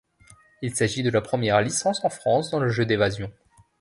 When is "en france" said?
2.03-2.49